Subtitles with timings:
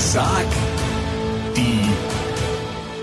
[0.00, 0.46] Sag
[1.54, 1.86] die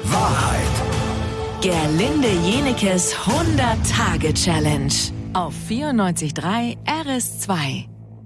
[0.04, 1.62] Wahrheit.
[1.62, 4.94] Gerlinde Jenekes 100-Tage-Challenge
[5.34, 7.86] auf 94.3 RS2.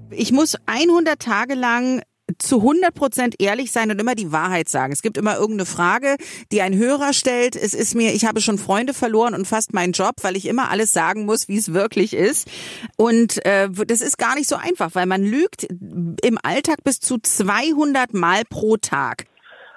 [0.10, 2.02] Ich muss 100 Tage lang
[2.38, 4.94] zu 100 Prozent ehrlich sein und immer die Wahrheit sagen.
[4.94, 6.16] Es gibt immer irgendeine Frage,
[6.52, 7.56] die ein Hörer stellt.
[7.56, 10.70] Es ist mir, ich habe schon Freunde verloren und fast meinen Job, weil ich immer
[10.70, 12.50] alles sagen muss, wie es wirklich ist.
[12.98, 17.18] Und äh, das ist gar nicht so einfach, weil man lügt im Alltag bis zu
[17.18, 19.26] 200 Mal pro Tag.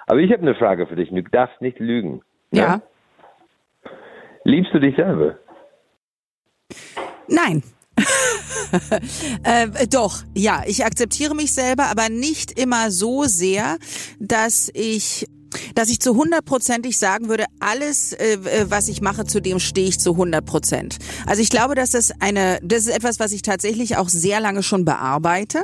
[0.07, 1.09] Aber ich habe eine Frage für dich.
[1.09, 2.21] Du darfst nicht lügen.
[2.51, 2.59] ne?
[2.59, 2.81] Ja.
[4.43, 5.39] Liebst du dich selber?
[7.27, 7.63] Nein.
[9.43, 13.77] äh, doch, ja, ich akzeptiere mich selber, aber nicht immer so sehr,
[14.19, 15.25] dass ich
[15.73, 18.37] dass ich zu hundertprozentig sagen würde, alles, äh,
[18.67, 20.97] was ich mache, zu dem stehe ich zu hundert Prozent.
[21.25, 24.63] Also ich glaube, dass das eine, das ist etwas, was ich tatsächlich auch sehr lange
[24.63, 25.63] schon bearbeite.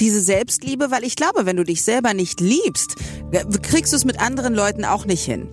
[0.00, 2.96] Diese Selbstliebe, weil ich glaube, wenn du dich selber nicht liebst,
[3.30, 5.48] äh, kriegst du es mit anderen Leuten auch nicht hin.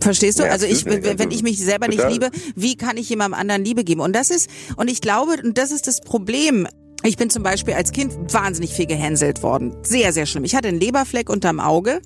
[0.00, 0.44] Verstehst du?
[0.44, 2.12] Ja, also ich, wenn wenn ich mich selber nicht Total.
[2.12, 4.00] liebe, wie kann ich jemandem anderen Liebe geben?
[4.00, 6.66] Und das ist, und ich glaube, und das ist das Problem.
[7.02, 9.74] Ich bin zum Beispiel als Kind wahnsinnig viel gehänselt worden.
[9.82, 10.44] Sehr, sehr schlimm.
[10.44, 12.02] Ich hatte einen Leberfleck unterm Auge.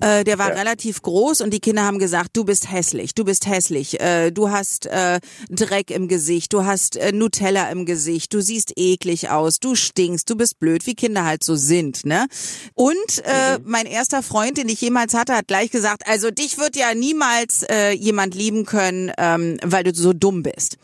[0.00, 0.54] Äh, der war Ja.
[0.54, 4.50] relativ groß und die Kinder haben gesagt, du bist hässlich, du bist hässlich, äh, du
[4.50, 9.60] hast äh, Dreck im Gesicht, du hast äh, Nutella im Gesicht, du siehst eklig aus,
[9.60, 12.26] du stinkst, du bist blöd, wie Kinder halt so sind, ne?
[12.74, 16.76] Und äh, mein erster Freund, den ich jemals hatte, hat gleich gesagt, also dich wird
[16.76, 20.78] ja niemals äh, jemand lieben können, ähm, weil du so dumm bist.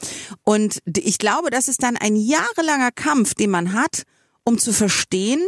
[0.45, 4.03] Und ich glaube, das ist dann ein jahrelanger Kampf, den man hat,
[4.45, 5.41] um zu verstehen,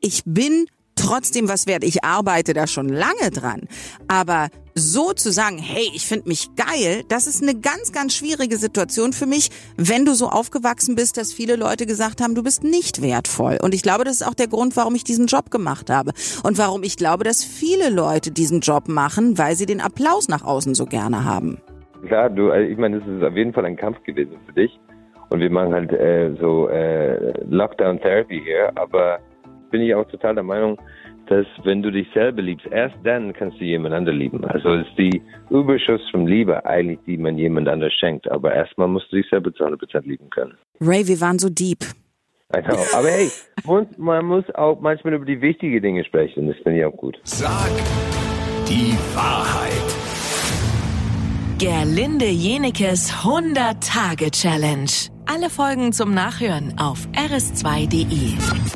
[0.00, 1.84] ich bin trotzdem was wert.
[1.84, 3.62] Ich arbeite da schon lange dran.
[4.08, 8.58] Aber so zu sagen, hey, ich finde mich geil, das ist eine ganz, ganz schwierige
[8.58, 12.62] Situation für mich, wenn du so aufgewachsen bist, dass viele Leute gesagt haben, du bist
[12.62, 13.58] nicht wertvoll.
[13.62, 16.12] Und ich glaube, das ist auch der Grund, warum ich diesen Job gemacht habe.
[16.42, 20.44] Und warum ich glaube, dass viele Leute diesen Job machen, weil sie den Applaus nach
[20.44, 21.58] außen so gerne haben.
[22.06, 24.78] Klar, du, also ich meine, das ist auf jeden Fall ein Kampf gewesen für dich.
[25.30, 29.18] Und wir machen halt äh, so äh, Lockdown Therapy hier, aber
[29.76, 30.80] bin ich auch total der Meinung,
[31.26, 34.42] dass wenn du dich selber liebst, erst dann kannst du jemand anderen lieben.
[34.46, 38.26] Also es ist die Überschuss von Liebe eigentlich, die man jemand anders schenkt.
[38.30, 40.54] Aber erstmal musst du dich selber zu 100% lieben können.
[40.80, 41.84] Ray, wir waren so deep.
[42.56, 42.78] I know.
[42.96, 43.28] Aber hey,
[43.66, 46.48] man, man muss auch manchmal über die wichtigen Dinge sprechen.
[46.48, 47.18] Das finde ich auch gut.
[47.24, 47.70] Sag
[48.66, 49.72] die Wahrheit.
[51.58, 54.90] Gerlinde Jenekes 100-Tage-Challenge.
[55.26, 58.66] Alle Folgen zum Nachhören auf rs2.de.